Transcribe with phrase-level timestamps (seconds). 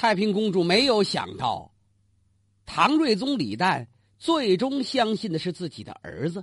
[0.00, 1.74] 太平公主没有想到，
[2.64, 3.86] 唐睿宗李旦
[4.18, 6.42] 最终相信的是自己的儿子，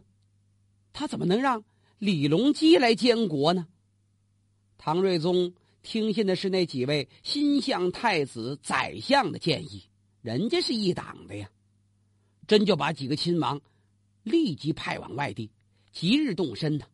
[0.94, 1.64] 他怎么能让
[1.98, 3.68] 李隆基来监国呢？
[4.78, 9.90] 唐睿宗听信的是那几位心相太子、宰相的建议，
[10.22, 11.50] 人家是一党的呀，
[12.46, 13.60] 真就把几个亲王
[14.22, 15.50] 立即派往外地，
[15.92, 16.86] 即日动身的，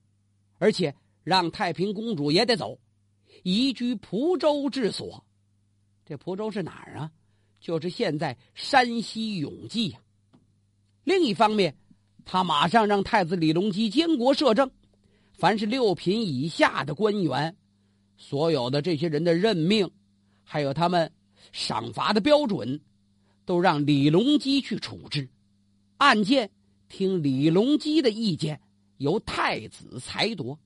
[0.60, 0.96] 而且
[1.26, 2.80] 让太平公主也得走，
[3.44, 5.26] 移居蒲州治所。
[6.06, 7.12] 这蒲州是哪儿啊？
[7.60, 10.00] 就是现在山西永济呀。
[11.06, 11.76] 另一方面，
[12.26, 14.70] 他马上让太子李隆基监国摄政，
[15.34, 17.56] 凡是六品以下的官员，
[18.18, 19.90] 所有的这些人的任命，
[20.44, 21.12] 还有他们
[21.52, 22.82] 赏罚的标准，
[23.46, 25.30] 都让李隆基去处置。
[25.98, 26.50] 案件
[26.90, 28.60] 听李隆基的意见，
[28.98, 30.60] 由太子裁夺。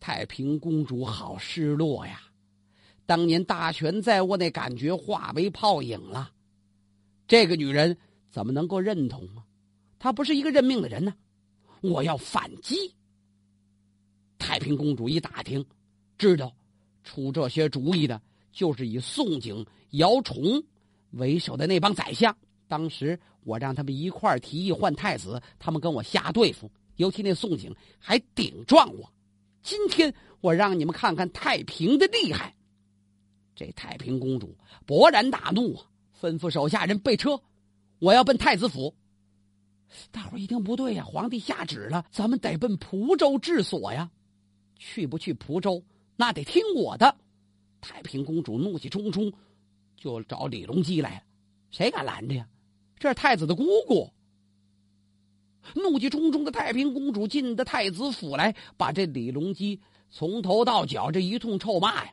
[0.00, 2.22] 太平公主好失落呀。
[3.08, 6.30] 当年大权在握，那感觉化为泡影了。
[7.26, 7.96] 这个女人
[8.30, 9.44] 怎么能够认同吗？
[9.98, 11.14] 她不是一个认命的人呢。
[11.80, 12.94] 我要反击。
[14.38, 15.64] 太平公主一打听，
[16.18, 16.54] 知道
[17.02, 18.20] 出这些主意的
[18.52, 20.62] 就是以宋景、姚崇
[21.12, 22.36] 为首的那帮宰相。
[22.66, 29.10] 当时我让他们一块儿提议换太子，他们跟我瞎对付，尤其那宋景还顶撞我。
[29.62, 32.54] 今天我让你们看看太平的厉害。
[33.58, 34.56] 这太平公主
[34.86, 35.84] 勃然大怒啊！
[36.20, 37.40] 吩咐手下人备车，
[37.98, 38.94] 我要奔太子府。
[40.12, 44.08] 大伙一听不对呀，皇帝下旨了，咱们得奔蒲州治所呀。
[44.76, 45.82] 去不去蒲州，
[46.14, 47.16] 那得听我的。
[47.80, 49.32] 太平公主怒气冲冲，
[49.96, 51.22] 就找李隆基来了。
[51.72, 52.46] 谁敢拦着呀？
[52.96, 54.08] 这是太子的姑姑。
[55.74, 62.12] 怒气冲冲的太平公主进的太子府来，把这李隆基从头到脚这一通臭骂呀。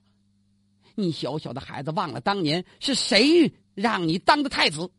[0.96, 4.90] 你小小的孩子忘了当年是谁让你当的太子？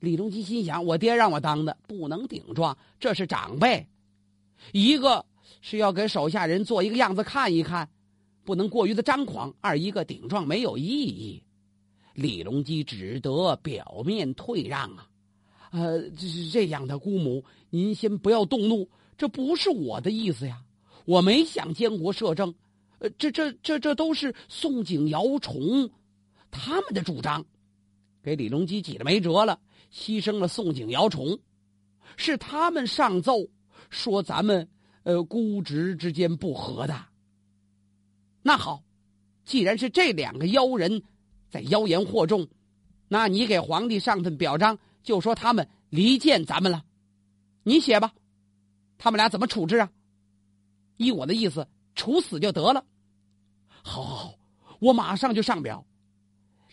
[0.00, 3.86] 李隆基心想：我爹让我当的，不能顶撞，这是长辈。
[4.72, 5.24] 一个
[5.60, 7.88] 是要给手下人做一个样子看一看，
[8.44, 11.42] 不能过于的张狂；二一个顶撞没有意义。
[12.12, 15.08] 李隆基只得表面退让啊，
[15.70, 20.62] 呃，这这样的姑母，您先不要动怒，这不是我的意思呀，
[21.04, 22.54] 我没想监国摄政。
[22.98, 25.90] 呃，这这这这都是宋景、姚崇
[26.50, 27.44] 他们的主张，
[28.22, 29.60] 给李隆基挤了没辙了，
[29.92, 31.38] 牺牲了宋景、姚崇，
[32.16, 33.46] 是他们上奏
[33.90, 34.66] 说咱们
[35.02, 37.06] 呃姑侄之间不和的。
[38.42, 38.82] 那好，
[39.44, 41.02] 既然是这两个妖人
[41.50, 42.48] 在妖言惑众，
[43.08, 46.82] 那你给皇帝上份表彰，就说他们离间咱们了，
[47.62, 48.14] 你写吧，
[48.96, 49.90] 他们俩怎么处置啊？
[50.96, 51.68] 依我的意思。
[51.96, 52.84] 处死就得了，
[53.82, 54.38] 好，好，好，
[54.78, 55.84] 我马上就上表。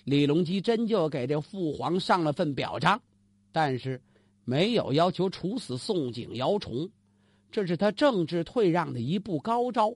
[0.03, 3.01] 李隆基真就给这父皇上了份表彰，
[3.53, 4.01] 但是
[4.43, 6.89] 没有要求处死宋景、姚崇，
[7.49, 9.95] 这是他政治退让的一步高招，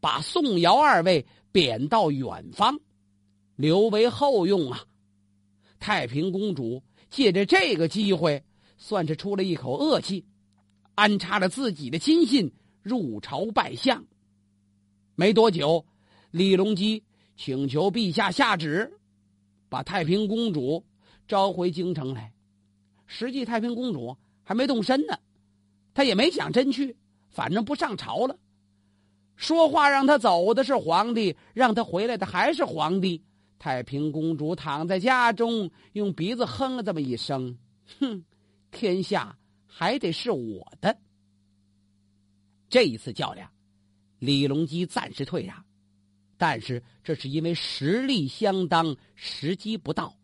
[0.00, 2.78] 把宋、姚二位贬到远方，
[3.56, 4.84] 留为后用啊。
[5.80, 8.44] 太平公主借着这个机会，
[8.78, 10.24] 算是出了一口恶气，
[10.94, 14.04] 安插了自己的亲信入朝拜相。
[15.16, 15.84] 没多久，
[16.30, 17.02] 李隆基
[17.36, 18.98] 请求陛下下旨，
[19.68, 20.84] 把太平公主
[21.28, 22.32] 召回京城来。
[23.06, 25.16] 实际太平公主还没动身呢，
[25.92, 26.96] 他也没想真去，
[27.30, 28.36] 反正不上朝了。
[29.36, 33.22] 说话让他走的是皇帝，让他回来的还是皇帝。
[33.58, 37.56] 太平公主躺在家中，用鼻子哼了这么一声
[37.98, 38.24] ：“哼，
[38.70, 40.98] 天下还得是我的。”
[42.68, 43.50] 这一次较量。
[44.24, 45.62] 李隆基暂时退让，
[46.38, 50.16] 但是这是因为实力相当，时机不到。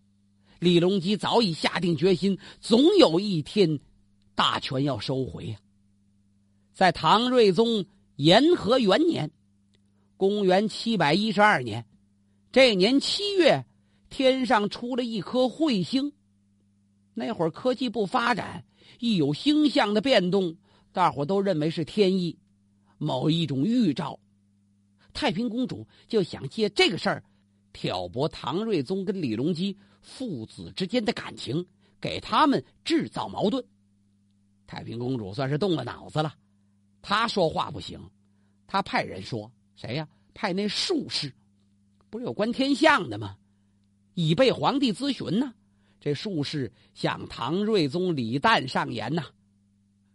[0.58, 3.78] 李隆基早已下定决心，总有一天，
[4.34, 5.58] 大权要收回呀。
[6.72, 7.84] 在唐睿宗
[8.16, 9.30] 延和元年，
[10.16, 11.84] 公元七百一十二年，
[12.50, 13.66] 这年七月，
[14.08, 16.12] 天上出了一颗彗星。
[17.12, 18.64] 那会儿科技不发展，
[18.98, 20.56] 一有星象的变动，
[20.90, 22.38] 大伙都认为是天意。
[23.00, 24.20] 某一种预兆，
[25.14, 27.24] 太平公主就想借这个事儿
[27.72, 31.66] 挑拨唐睿宗跟李隆基父子之间的感情，
[31.98, 33.64] 给他们制造矛盾。
[34.66, 36.34] 太平公主算是动了脑子了，
[37.00, 37.98] 她说话不行，
[38.66, 40.06] 她派人说谁呀？
[40.34, 41.32] 派那术士，
[42.10, 43.34] 不是有观天象的吗？
[44.12, 45.54] 以备皇帝咨询呢。
[45.98, 49.24] 这术士向唐睿宗李旦上言呐：“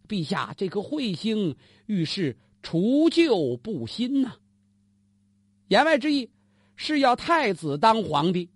[0.08, 1.56] 陛下，这颗彗星
[1.88, 4.38] 预示。”除旧布新呐，
[5.68, 6.32] 言外之意
[6.76, 8.50] 是要太子当皇帝。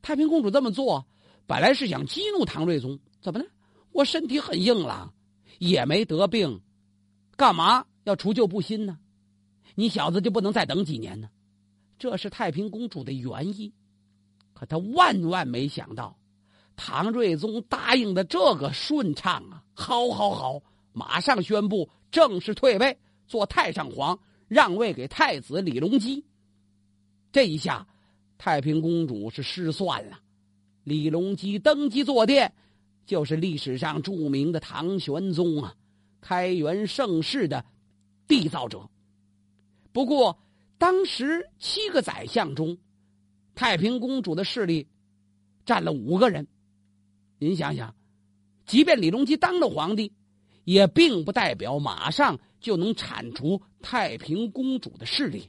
[0.00, 1.06] 太平公主这么做，
[1.46, 3.44] 本来是想激怒唐睿宗，怎么呢？
[3.92, 5.12] 我身体很硬朗，
[5.58, 6.62] 也没得病，
[7.36, 8.98] 干嘛要除旧布新呢？
[9.74, 11.28] 你小子就不能再等几年呢？
[11.98, 13.74] 这是太平公主的原意。
[14.54, 16.18] 可他万万没想到，
[16.74, 19.62] 唐睿宗答应的这个顺畅啊！
[19.74, 20.62] 好，好，好，
[20.96, 22.96] 马上宣布正式退位，
[23.26, 26.24] 做太上皇，让位给太子李隆基。
[27.30, 27.86] 这一下，
[28.38, 30.18] 太平公主是失算了。
[30.84, 32.54] 李隆基登基坐殿，
[33.04, 35.74] 就是历史上著名的唐玄宗啊，
[36.22, 37.62] 开元盛世的
[38.26, 38.88] 缔造者。
[39.92, 40.38] 不过，
[40.78, 42.78] 当时七个宰相中，
[43.54, 44.88] 太平公主的势力
[45.66, 46.46] 占了五个人，
[47.38, 47.94] 您想想，
[48.64, 50.10] 即便李隆基当了皇帝，
[50.66, 55.48] 也并不代表马上就能铲除太平公主的势力，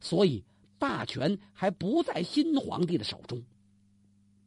[0.00, 0.44] 所以
[0.78, 3.42] 大权还不在新皇帝的手中，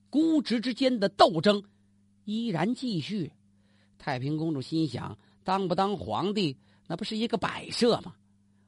[0.10, 1.62] 姑侄之间的斗争
[2.24, 3.34] 依然继续。
[3.98, 6.56] 太平公主心想：当不当皇帝，
[6.88, 8.16] 那不是一个摆设吗？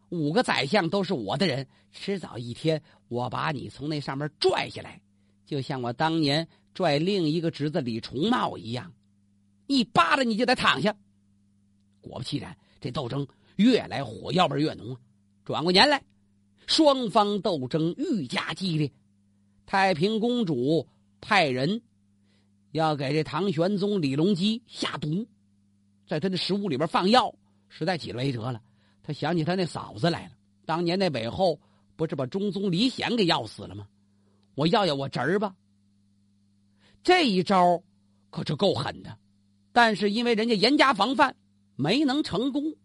[0.10, 5.00] 五个宰相都是我的人，迟早一天我把你从那上面拽下来，
[5.46, 8.92] 就像我当年拽另一个侄子李重茂一样，
[9.68, 10.94] 一扒拉你就得躺下。
[12.02, 15.00] 果不其然，这斗争越来火药味越浓啊！
[15.46, 16.04] 转过年来，
[16.68, 18.92] 双方斗争愈加激烈。
[19.66, 20.88] 太平公主
[21.22, 21.82] 派人
[22.72, 25.28] 要给这唐玄宗李隆基下毒，
[26.08, 27.34] 在他的食物里边放药，
[27.68, 28.62] 实在挤了没辙了。
[29.04, 30.32] 他想起他那嫂子来了，
[30.66, 31.60] 当年那韦后
[31.96, 33.88] 不是把中宗李显给药死了吗？
[34.56, 35.56] 我要要我侄儿吧。
[37.02, 37.82] 这一招
[38.30, 39.18] 可是够狠的，
[39.72, 41.36] 但是因为人家严加防范，
[41.80, 42.76] 没能成功。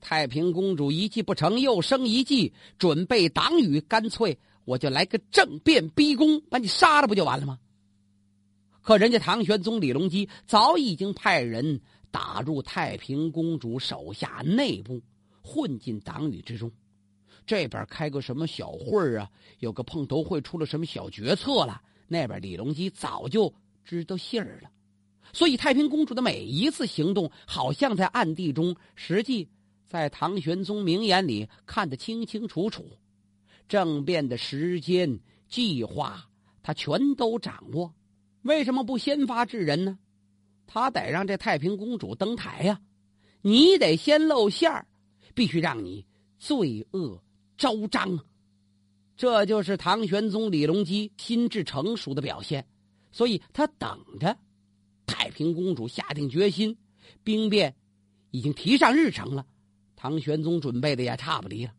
[0.00, 7.58] 太平公主一计不成，又生一计，准备党羽，干脆我就来个政变逼宫，把你杀了不就完了吗？
[8.82, 11.80] 可人家唐玄宗李隆基早已经派人
[12.10, 15.00] 打入太平公主手下内部。
[15.40, 16.70] 混进党羽之中，
[17.46, 19.30] 这边开个什么小会儿啊？
[19.60, 21.80] 有个碰头会，出了什么小决策了？
[22.06, 24.70] 那边李隆基早就知道信儿了。
[25.32, 29.48] 所以太平公主的每一次行动，好像在暗地中，实际
[29.84, 32.84] 在唐玄宗明眼里看得清清楚楚。
[33.68, 36.28] 政变的时间、计划，
[36.62, 37.94] 他全都掌握。
[38.42, 39.98] 为什么不先发制人呢？
[40.66, 42.80] 他得让这太平公主登台呀！
[43.42, 44.86] 你得先露馅儿。
[45.34, 46.04] 必须让你
[46.36, 47.22] 罪恶
[47.56, 48.18] 昭彰，
[49.16, 52.66] 这就是唐玄宗李隆基心智成熟的表现。
[53.12, 54.36] 所以他等着
[55.08, 56.76] 太平公主下定决心，
[57.24, 57.74] 兵变
[58.30, 59.44] 已经提上日程了。
[59.96, 61.72] 唐玄宗准备的也差不离了。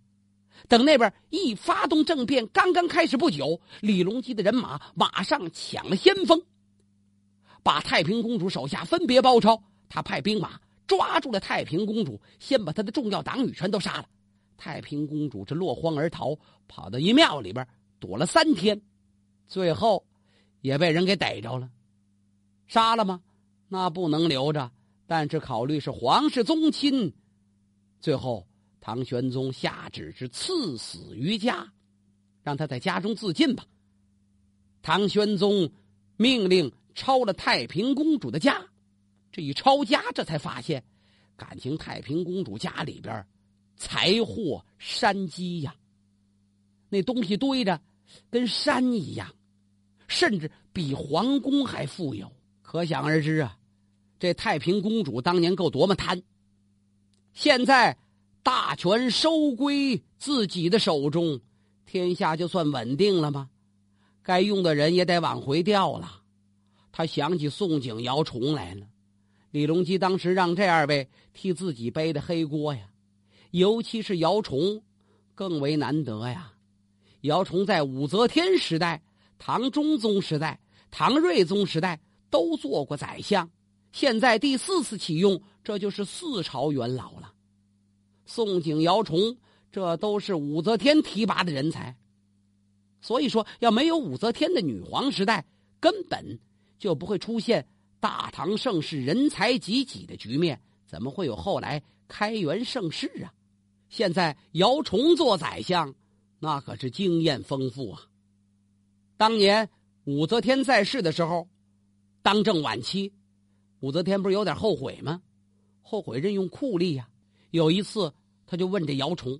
[0.67, 6.41] 等那边一发动政变，刚刚开始不久，李隆基的人马马上抢了先锋，
[7.63, 9.63] 把太平公主手下分别包抄。
[9.87, 10.59] 他派兵马。
[10.89, 14.05] 抓住了太平公主，先把她的重要党羽全都杀了。
[14.57, 16.35] 太平公主这落荒而逃，
[16.67, 17.67] 跑到一庙里边
[17.99, 18.81] 躲了三天，
[19.45, 20.03] 最后
[20.61, 21.69] 也被人给逮着了。
[22.69, 23.21] 杀了吗？
[23.67, 24.71] 那不能留着。
[25.07, 27.11] 但是考虑是皇室宗亲，
[27.99, 28.47] 最后
[28.79, 31.73] 唐玄宗下旨是赐死于家，
[32.43, 33.65] 让他在家中自尽吧。
[34.83, 35.71] 唐玄宗
[36.15, 38.63] 命令抄了太平公主的家。
[39.31, 40.83] 这一抄家，这才发现，
[41.35, 43.25] 感情太平公主家里边
[43.77, 45.75] 财货山积呀，
[46.87, 47.81] 那东西堆着
[48.29, 49.33] 跟山一样，
[50.07, 52.31] 甚至比皇宫还富有。
[52.71, 53.57] 可想而知啊，
[54.19, 56.21] 这太平公主当年够多么贪。
[57.33, 57.97] 现在
[58.43, 61.41] 大权收归自己的手中，
[61.87, 63.49] 天下就算稳定了吗？
[64.21, 66.21] 该用的人也得往回调了。
[66.91, 68.85] 他想起宋景尧重来了。
[69.49, 72.81] 李隆基当时让这二位替自己背的黑锅呀，
[73.49, 74.83] 尤其是姚崇，
[75.33, 76.53] 更为难得呀。
[77.21, 79.01] 姚崇在武则天时代、
[79.39, 80.59] 唐中宗时代、
[80.91, 81.99] 唐睿宗时代
[82.29, 83.49] 都做过宰相，
[83.91, 87.33] 现在第四次启用，这就是四朝元老了。
[88.25, 89.37] 宋景、姚崇，
[89.71, 91.95] 这都是武则天提拔的人才，
[93.01, 95.45] 所以说，要没有武则天的女皇时代，
[95.79, 96.39] 根本
[96.77, 97.67] 就不会出现。
[98.01, 103.33] 大唐盛世人才济济的局面，怎么会有后来开元盛世啊？
[103.89, 105.93] 现在姚崇做宰相，
[106.39, 108.03] 那可是经验丰富啊。
[109.17, 109.69] 当年
[110.05, 111.45] 武则天在世的时候，
[112.21, 113.13] 当政晚期，
[113.79, 115.21] 武则天不是有点后悔吗？
[115.81, 117.09] 后悔任用酷吏呀。
[117.51, 118.13] 有一次，
[118.45, 119.39] 他就问这姚崇，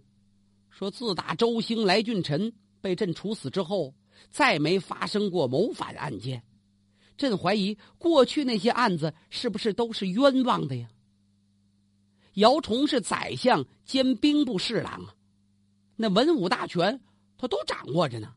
[0.70, 3.94] 说：“自打周兴来俊臣被朕处死之后，
[4.32, 6.42] 再没发生过谋反案件。
[7.18, 10.90] 朕怀疑过去那些案子是不是都是冤枉的呀？
[12.36, 15.14] 姚崇是宰相兼兵部侍郎啊，
[15.98, 17.00] 那文武大权
[17.38, 18.34] 他都掌握着呢。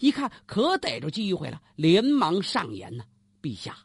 [0.00, 3.04] 一看可逮着机会了，连忙上言呢
[3.42, 3.76] ：“陛下，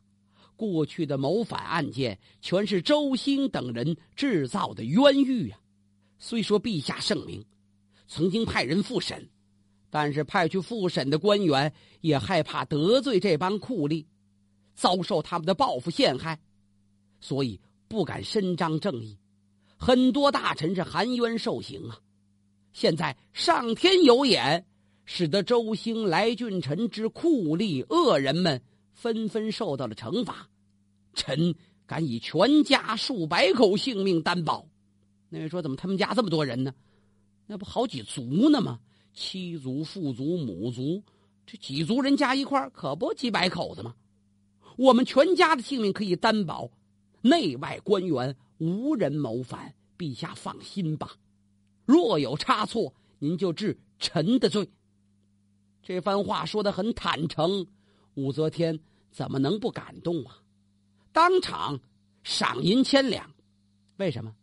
[0.56, 5.60] 过去的谋反案件全是周兴等人制造的冤狱呀。
[6.18, 7.46] 虽说陛下圣明，
[8.08, 9.30] 曾经派人复审，
[9.90, 14.06] 但是派去复审的官员也害怕得罪这帮酷吏，
[14.74, 16.40] 遭受他们的报复陷害，
[17.20, 19.18] 所以不敢伸张正义。
[19.78, 22.00] 很多大臣是含冤受刑啊。
[22.72, 24.66] 现在上天有眼。”
[25.04, 28.62] 使得周兴、来俊臣之酷吏恶人们
[29.02, 30.48] 纷纷受到了惩罚，
[31.16, 31.56] 臣
[31.88, 34.68] 敢以全家数百口性命担保。
[35.28, 36.72] 那位说：“怎么他们家这么多人呢？
[37.48, 38.80] 那不好几族呢吗？
[39.12, 41.02] 妻族、父族、母族，
[41.48, 43.96] 这几族人加一块可不几百口子吗？
[44.78, 46.70] 我们全家的性命可以担保，
[47.22, 49.74] 内外官员无人谋反。
[49.98, 51.16] 陛下放心吧，
[51.86, 54.70] 若有差错，您就治臣的罪。”
[55.82, 57.66] 这番话说的很坦诚，
[58.14, 58.80] 武则天
[59.12, 60.40] 怎么能不感动啊？
[61.12, 61.80] 当场
[62.24, 63.30] 赏银千两。
[63.98, 64.34] 为什么？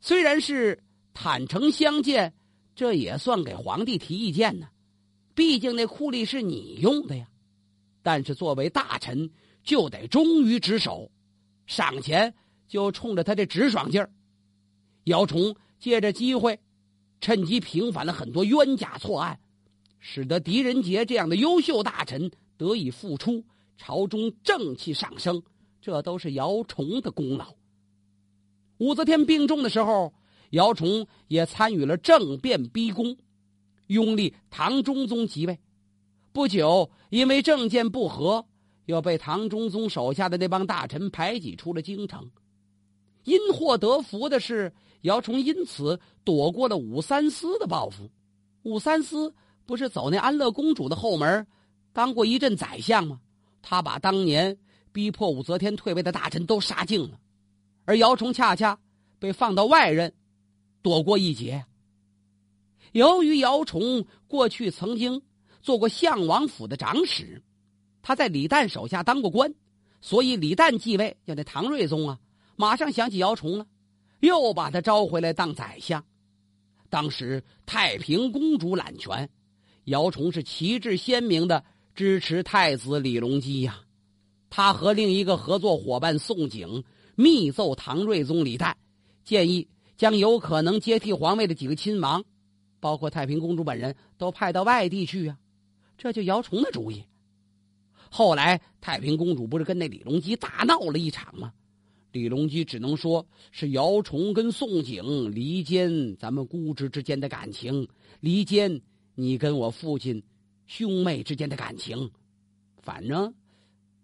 [0.00, 2.34] 虽然是坦诚相见，
[2.74, 4.68] 这也算给皇帝提意见呢。
[5.34, 7.28] 毕竟那酷吏是你用的呀。
[8.02, 9.30] 但是作为大臣，
[9.62, 11.10] 就得忠于职守。
[11.66, 12.34] 赏钱
[12.68, 14.10] 就冲着他这直爽劲儿。
[15.04, 16.58] 姚崇借着机会，
[17.20, 19.38] 趁机平反了很多冤假错案。
[20.00, 23.42] 使得狄仁杰这样的优秀大臣得以复出，
[23.76, 25.42] 朝中正气上升，
[25.80, 27.54] 这都是姚崇的功劳。
[28.78, 30.12] 武则天病重的时候，
[30.50, 33.16] 姚崇也参与了政变逼宫，
[33.86, 35.58] 拥立唐中宗即位。
[36.32, 38.46] 不久，因为政见不合，
[38.86, 42.30] 又被唐中宗手下的那帮大臣排挤出了京城。
[43.24, 48.10] 因祸得福的是，姚崇因此躲过了武三思的报复。
[48.62, 49.34] 武三思。
[49.66, 51.46] 不是走那安乐公主的后门，
[51.94, 53.18] 当过一阵宰相吗？
[53.66, 54.54] 他把当年
[54.92, 57.18] 逼迫武则天退位的大臣都杀尽了，
[57.86, 58.78] 而姚崇恰恰
[59.18, 60.12] 被放到外任，
[60.82, 61.64] 躲过一劫。
[62.92, 65.22] 由于姚崇过去曾经
[65.62, 67.42] 做过相王府的长史，
[68.02, 69.52] 他在李旦手下当过官，
[70.02, 72.20] 所以李旦继位，叫那唐睿宗啊，
[72.56, 73.66] 马上想起姚崇了，
[74.20, 76.04] 又把他招回来当宰相。
[76.90, 79.28] 当时太平公主揽权。
[79.84, 81.62] 姚崇是旗帜鲜明的
[81.94, 83.80] 支持太子李隆基呀，
[84.50, 86.82] 他和另一个合作伙伴宋璟
[87.14, 88.74] 密奏唐睿宗李旦，
[89.24, 92.24] 建议将有可能接替皇位的几个亲王，
[92.80, 95.38] 包括太平公主本人都派到外地去啊，
[95.96, 97.04] 这就姚崇的主意。
[98.10, 101.52] 后来太平公主不是跟那李隆基大闹了一场吗？
[102.10, 107.86] 李隆基只能说是姚崇跟宋璟离间咱们姑侄之间的感情，
[108.18, 108.80] 离间。
[109.16, 110.20] 你跟我父亲
[110.66, 112.10] 兄妹之间的感情，
[112.82, 113.34] 反正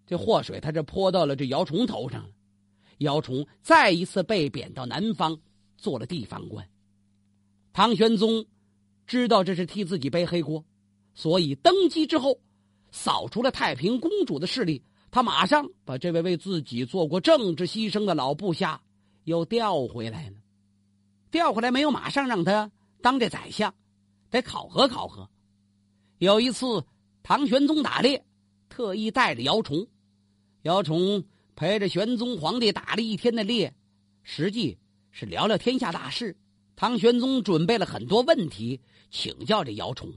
[0.07, 2.31] 这祸水他这泼到了这姚崇头上了。
[2.99, 5.39] 姚崇再一次被贬到南方
[5.77, 6.69] 做了地方官。
[7.73, 8.45] 唐玄宗
[9.07, 10.65] 知道这是替自己背黑锅，
[11.15, 12.39] 所以登基之后
[12.91, 18.83] 扫除了太平公主的势力，他马上把这位为自己做过政治牺牲的老部下
[19.25, 20.37] 又调回来了。
[21.31, 23.75] 调回来没有马上让他当这宰相。
[24.31, 25.29] 得考核考核。
[26.21, 26.85] 有一次，
[27.23, 28.23] 唐玄宗打猎，
[28.69, 29.87] 特意带着姚崇。
[30.65, 31.25] 姚崇
[31.57, 33.75] 陪着玄宗皇帝打了一天的猎，
[34.23, 34.77] 实际
[35.11, 36.37] 是聊聊天下大事。
[36.77, 38.79] 唐玄宗准备了很多问题
[39.11, 40.13] 请教这姚崇，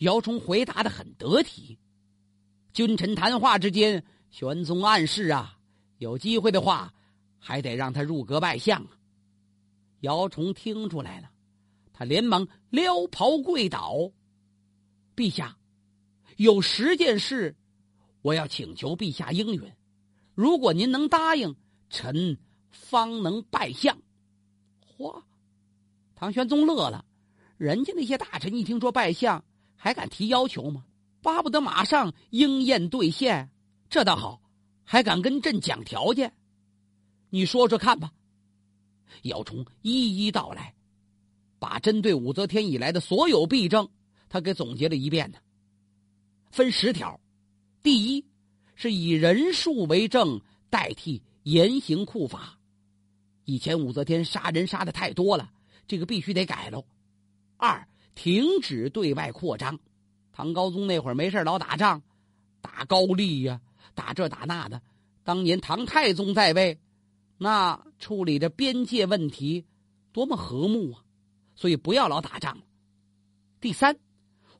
[0.00, 1.78] 姚崇回答的很得体。
[2.74, 5.56] 君臣谈话之间，玄宗暗示啊，
[5.96, 6.92] 有机会的话，
[7.38, 8.90] 还得让他入阁拜相啊。
[10.00, 11.30] 姚崇听出来了。
[11.90, 14.10] 他连忙撩袍跪倒，
[15.22, 15.56] 陛下，
[16.36, 17.54] 有十件事，
[18.22, 19.72] 我要请求陛下应允。
[20.34, 21.54] 如果您能答应，
[21.90, 22.36] 臣
[22.72, 23.96] 方能拜相。
[24.98, 25.22] 嚯！
[26.16, 27.04] 唐玄宗乐了，
[27.56, 29.44] 人家那些大臣一听说拜相，
[29.76, 30.84] 还敢提要求吗？
[31.20, 33.48] 巴不得马上应验兑现。
[33.88, 34.42] 这倒好，
[34.82, 36.34] 还敢跟朕讲条件？
[37.30, 38.10] 你说说看吧。
[39.22, 40.74] 姚崇一一道来。
[41.60, 43.88] 把针对武则天以来的所有弊政，
[44.32, 45.36] 他给总结了一遍呢。
[46.50, 47.20] 分十条，
[47.82, 48.24] 第一
[48.74, 52.58] 是以人数为正，代替严刑酷法。
[53.44, 55.52] 以前武则天杀人杀的太多了，
[55.86, 56.82] 这个必须得改喽。
[57.58, 59.78] 二，停止对外扩张。
[60.32, 62.02] 唐高宗那会儿没事老打仗，
[62.62, 63.60] 打高丽呀，
[63.94, 64.80] 打这打那的。
[65.24, 66.80] 当年唐太宗在位，
[67.36, 69.66] 那处理着边界问题，
[70.10, 71.04] 多么和睦啊！
[71.54, 72.62] 所以不要老打仗。
[73.60, 73.98] 第三，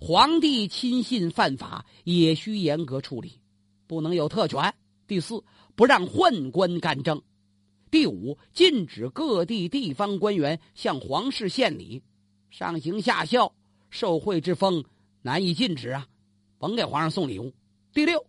[0.04, 3.38] 皇帝亲信犯法也需严格处理，
[3.86, 4.74] 不能有特权。
[5.06, 5.44] 第四，
[5.76, 7.22] 不让宦官干政。
[7.88, 12.02] 第五，禁止各地地方官员向皇室献礼，
[12.50, 13.54] 上行下效，
[13.90, 14.84] 受贿之风
[15.20, 16.08] 难以禁止啊！
[16.58, 17.54] 甭给皇上送礼物。
[17.94, 18.26] 第六，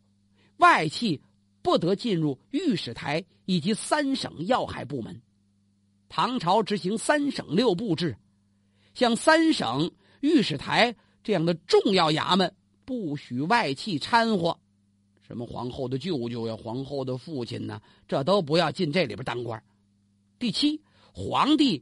[0.57, 1.23] 外戚
[1.63, 5.19] 不得进入御史台以及三省要害部门。
[6.07, 8.15] 唐朝执行三省六部制，
[8.93, 12.53] 像三省御史台这样的重要衙门，
[12.85, 14.59] 不许外戚掺和。
[15.25, 17.81] 什么皇后的舅舅呀，皇后的父亲呢？
[18.07, 19.63] 这都不要进这里边当官。
[20.37, 20.81] 第七，
[21.13, 21.81] 皇帝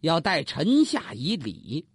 [0.00, 1.86] 要待臣下以礼，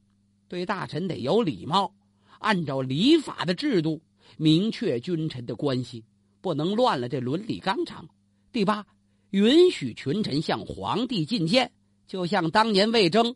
[0.47, 1.93] 对大臣得有礼貌，
[2.39, 4.01] 按照礼法的制度
[4.37, 6.03] 明确君臣的关系，
[6.41, 8.09] 不能乱了这伦理纲常。
[8.51, 8.87] 第八，
[9.29, 11.71] 允许群臣向皇帝进谏，
[12.07, 13.35] 就像当年魏征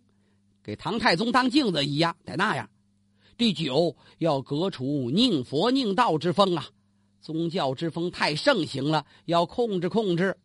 [0.63, 2.67] 给唐太宗当镜子一样，得那样。
[3.37, 6.67] 第九，要革除宁佛宁道之风啊。
[7.21, 10.37] 宗教之风太盛行了，要控制控制。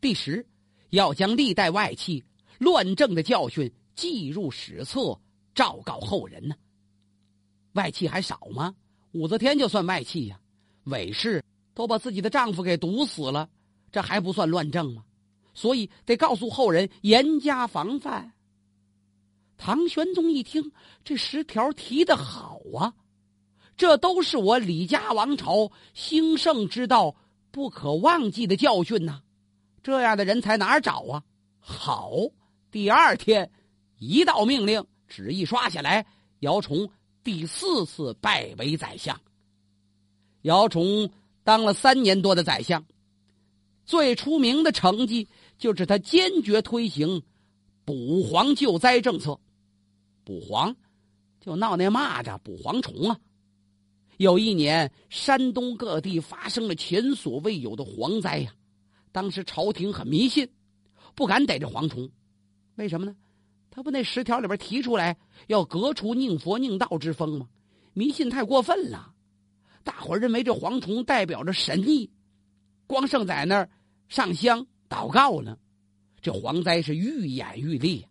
[0.00, 0.46] 第十，
[0.90, 2.24] 要将历代外戚
[2.58, 5.20] 乱政的教训记入史册，
[5.54, 6.56] 昭告后人呢。
[7.72, 8.74] 外戚还少吗？
[9.12, 10.40] 武则天就算外戚呀，
[10.84, 13.48] 韦氏都把自己的丈夫给毒死了，
[13.92, 15.04] 这还不算乱政吗？
[15.54, 18.32] 所以得告诉后人严加防范。
[19.56, 20.72] 唐玄宗一听
[21.04, 22.94] 这十条提的好啊。
[23.76, 27.16] 这都是我李家王朝兴盛之道
[27.50, 29.22] 不可忘记的教训呐！
[29.82, 31.24] 这样的人才哪儿找啊？
[31.58, 32.12] 好，
[32.70, 33.50] 第二天
[33.98, 36.06] 一道命令，旨意刷下来，
[36.38, 36.88] 姚崇
[37.24, 39.20] 第四次拜为宰相。
[40.42, 41.10] 姚崇
[41.42, 42.84] 当了三年多的宰相，
[43.84, 47.22] 最出名的成绩就是他坚决推行
[47.84, 49.38] 捕蝗救灾政策。
[50.24, 50.74] 捕蝗
[51.40, 53.18] 就闹那蚂蚱、捕蝗虫啊。
[54.16, 58.54] 有一年，山东各地发生了前所未有的蝗灾呀！
[59.10, 60.48] 当时朝廷很迷信，
[61.14, 62.08] 不敢逮这蝗虫，
[62.76, 63.16] 为什么呢？
[63.70, 65.16] 他不那十条里边提出来
[65.48, 67.48] 要革除宁佛宁道之风吗？
[67.92, 69.12] 迷信太过分了，
[69.82, 72.10] 大伙认为这蝗虫代表着神意，
[72.86, 73.70] 光剩在那儿
[74.08, 75.58] 上香祷告呢。
[76.24, 78.08] 这蝗灾是愈演愈烈，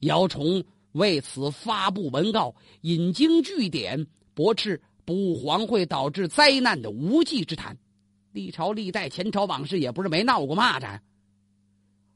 [0.00, 4.82] 姚崇为此发布文告，引经据典，驳斥。
[5.04, 7.76] 捕蝗会导致灾难的无稽之谈，
[8.30, 11.00] 历朝历代前朝往事也不是没闹过蚂蚱，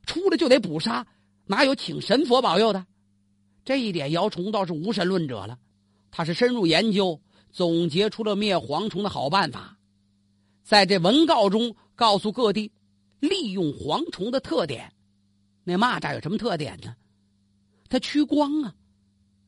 [0.06, 1.04] 出来就得捕杀，
[1.46, 2.86] 哪有请神佛保佑的？
[3.64, 5.58] 这一点姚崇倒是无神论者了，
[6.12, 9.76] 他是深入研究，总结出了灭蝗虫的好办法，
[10.62, 12.70] 在这文告中告诉各地，
[13.18, 14.92] 利用蝗虫的特点。
[15.68, 16.94] 那蚂蚱有什么特点呢？
[17.88, 18.72] 它趋光啊，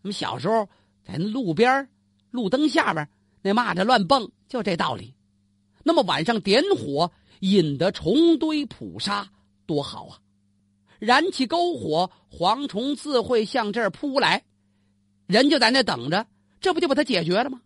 [0.02, 0.68] 我们小时候
[1.04, 1.88] 在路边
[2.32, 3.08] 路灯下边。
[3.40, 5.14] 那蚂蚱乱蹦，就这道理。
[5.84, 9.30] 那么晚上点火，引得虫堆扑杀，
[9.64, 10.18] 多好啊！
[10.98, 14.42] 燃起篝火，蝗虫自会向这儿扑来，
[15.28, 16.26] 人就在那等着，
[16.60, 17.62] 这不就把它解决了吗？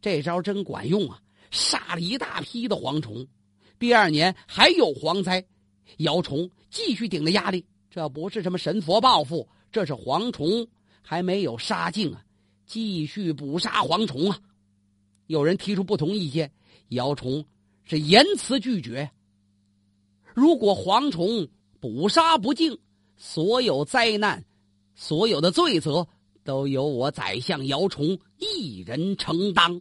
[0.00, 1.20] 这招真管用啊！
[1.50, 3.26] 杀了一大批的蝗虫。
[3.78, 5.46] 第二年还有蝗灾，
[5.98, 7.64] 姚崇继续顶着压力。
[7.90, 10.68] 这不是什么神佛报复，这是蝗虫
[11.00, 12.22] 还没有杀尽啊，
[12.66, 14.38] 继续捕杀蝗虫啊！
[15.26, 16.52] 有人提出不同意见，
[16.88, 17.44] 姚崇
[17.84, 19.10] 是严词拒绝。
[20.34, 21.48] 如果蝗虫
[21.80, 22.78] 捕杀不尽，
[23.16, 24.44] 所有灾难、
[24.94, 26.06] 所有的罪责
[26.44, 29.80] 都由我宰相姚崇一人承担。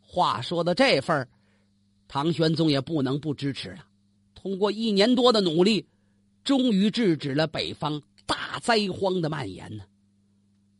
[0.00, 1.28] 话说到这份儿，
[2.08, 3.84] 唐玄宗也不能不支持了。
[4.42, 5.86] 通过一年多的努力，
[6.42, 9.84] 终于制止了北方大灾荒的蔓延呢。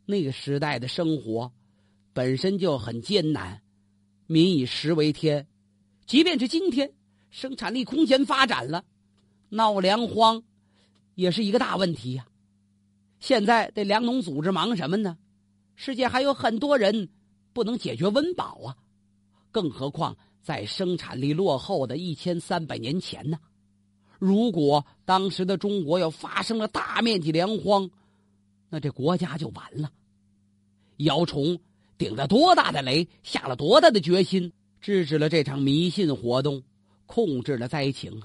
[0.04, 1.50] 那个时代的生活。
[2.14, 3.62] 本身就很艰难，
[4.26, 5.46] 民以食为天，
[6.04, 6.92] 即便是今天
[7.30, 8.84] 生产力空前发展了，
[9.48, 10.42] 闹粮荒
[11.14, 12.26] 也是一个大问题呀。
[13.18, 15.16] 现在这粮农组织忙什么呢？
[15.74, 17.08] 世界还有很多人
[17.54, 18.76] 不能解决温饱啊，
[19.50, 23.38] 更何况在生产力落后的一千三百年前呢？
[24.22, 27.90] 如果当时的中国要发生了大面积粮荒，
[28.68, 29.90] 那这国家就完了。
[30.98, 31.58] 姚崇。
[31.98, 36.60] 顶着多大的雷，下了多大的决心，制止了这场迷信活动，
[37.06, 38.20] 控制了灾情！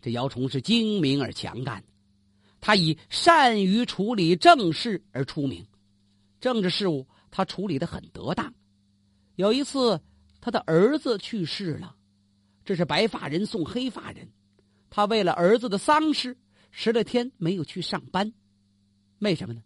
[0.00, 1.82] 这姚崇是精明而强干，
[2.60, 5.66] 他以善于处理政事而出名。
[6.40, 8.54] 政治事务他处理的很得当。
[9.34, 10.00] 有一次，
[10.40, 11.96] 他的儿子去世了，
[12.64, 14.28] 这是白发人送黑发人，
[14.94, 16.38] 他为了儿子的丧事，
[16.70, 18.32] 十来天没有去上班。
[19.18, 19.60] 为什么呢？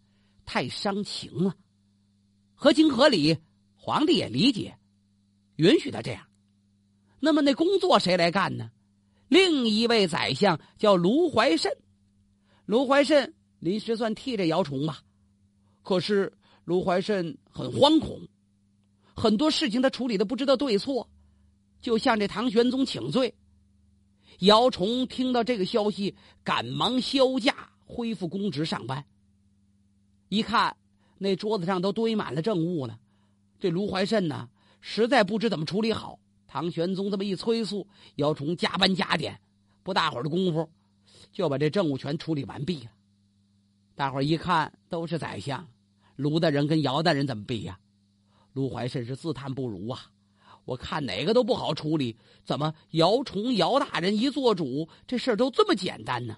[0.46, 1.54] 太伤情了，
[2.54, 3.36] 合情合理，
[3.76, 4.78] 皇帝也理解，
[5.56, 6.26] 允许他这样。
[7.20, 8.70] 那么那工作谁来干呢？
[9.28, 11.76] 另一位宰相叫卢怀慎，
[12.64, 15.02] 卢怀慎临时算替着姚崇吧。
[15.82, 16.32] 可是
[16.64, 18.26] 卢怀慎很惶恐，
[19.14, 21.10] 很多事情他处理的不知道对错，
[21.82, 23.34] 就向这唐玄宗请罪。
[24.38, 29.04] 姚崇听到这个消息，赶忙销假恢复公职上班。
[30.28, 30.76] 一看
[31.18, 32.98] 那桌子上都堆满了政务呢，
[33.58, 34.48] 这卢怀慎呢
[34.80, 36.20] 实在不知怎么处理好。
[36.46, 39.40] 唐玄宗这么一催促，姚崇加班加点，
[39.82, 40.70] 不大会儿的功夫，
[41.32, 42.90] 就把这政务全处理完毕了。
[43.94, 45.66] 大伙儿一看，都是宰相，
[46.14, 47.78] 卢大人跟姚大人怎么比呀？
[48.52, 50.10] 卢怀慎是自叹不如啊！
[50.68, 56.36] 我看哪个都不好处理，怎么姚崇姚大人一做主，这事儿都这么简单呢？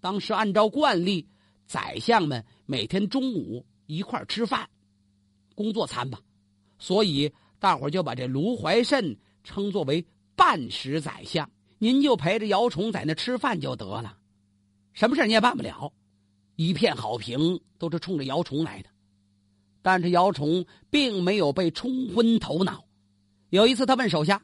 [0.00, 1.26] 当时按照惯例，
[1.66, 4.70] 宰相们每天中午一块吃饭，
[5.56, 6.20] 工作餐吧，
[6.78, 9.18] 所以大伙儿就把这卢怀慎。
[9.44, 14.18] 称作为半时宰相，您就陪着姚崇在那吃饭就得了，
[14.92, 15.90] 什么事你也办不了。
[16.56, 18.90] 一片好评都是冲着姚崇来的，
[19.80, 22.84] 但是姚崇并没有被冲昏头脑。
[23.50, 24.42] 有一次，他问手下：“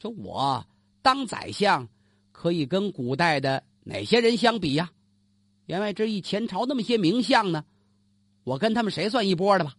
[0.00, 0.66] 说我
[1.02, 1.88] 当宰相，
[2.32, 4.90] 可以跟古代的哪些人相比呀？
[5.66, 7.64] 言外之意，前朝那么些名相呢，
[8.44, 9.74] 我跟他们谁算一波的吧？”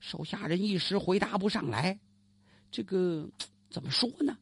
[0.00, 1.98] 手下人一时回答不上来。
[2.70, 3.28] 这个
[3.70, 4.36] 怎么说呢？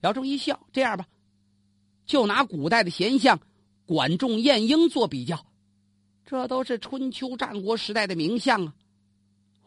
[0.00, 1.06] 姚崇一笑，这样吧，
[2.06, 3.40] 就拿古代的贤相
[3.86, 5.44] 管仲、晏婴做比较，
[6.24, 8.74] 这都是春秋战国时代的名相啊。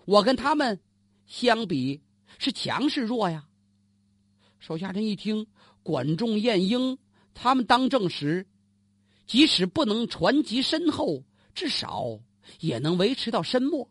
[0.06, 0.80] 我跟他们
[1.26, 2.00] 相比
[2.44, 3.48] 是强是弱呀？
[4.58, 5.46] 手下人一听，
[5.84, 6.98] 管仲、晏婴
[7.36, 8.48] 他们当政时，
[9.28, 11.24] 即使不能传及身后，
[11.54, 12.20] 至少
[12.60, 13.88] 也能维持到身末。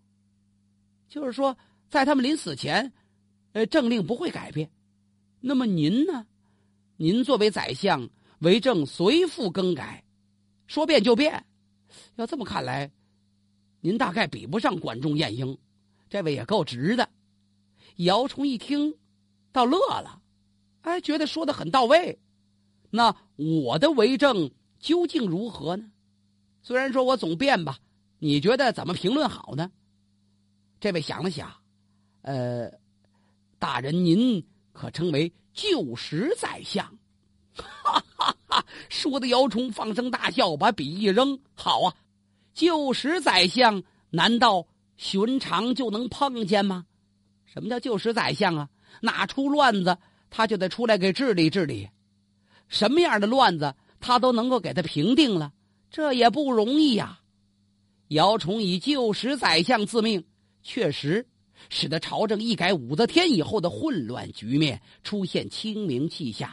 [1.08, 1.56] 就是说，
[1.88, 2.92] 在他们临死前。
[3.52, 4.70] 呃，政令不会改变，
[5.40, 6.26] 那么您呢？
[6.96, 8.08] 您作为宰相，
[8.40, 10.04] 为政随父更改，
[10.66, 11.44] 说变就变。
[12.16, 12.90] 要这么看来，
[13.80, 15.56] 您大概比不上管仲、晏婴，
[16.08, 17.08] 这位也够直的。
[18.04, 18.94] 姚崇一听，
[19.52, 20.20] 倒乐了，
[20.82, 22.18] 哎，觉得说的很到位。
[22.90, 25.84] 那我的为政究竟如何呢？
[26.62, 27.78] 虽然说我总变吧，
[28.18, 29.70] 你觉得怎么评论好呢？
[30.78, 31.52] 这位想了想，
[32.22, 32.70] 呃。
[33.58, 36.82] 大人，您可称为旧时宰相，
[37.52, 38.64] 哈哈哈！
[38.88, 41.94] 说的姚崇放声大笑，把笔一扔：“好啊，
[42.54, 46.86] 旧时宰相难道寻常就能碰见吗？
[47.52, 48.68] 什么叫旧时宰相啊？
[49.00, 49.96] 哪出乱子
[50.30, 51.88] 他就得出来给治理治理，
[52.68, 55.52] 什么样的乱子他都能够给他平定了，
[55.90, 57.20] 这也不容易呀。”
[58.08, 60.24] 姚崇以旧时宰相自命，
[60.62, 61.26] 确实。
[61.68, 66.50] 使得朝政一改武则天以后的混乱局面，出现清明气象。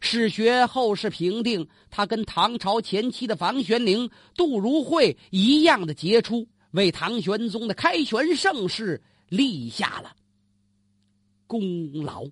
[0.00, 10.16] 史学后世评定，他跟唐朝前期的房玄龄、杜如晦一样的杰出，为唐玄宗的开玄盛世立下了
[11.46, 12.26] 功劳。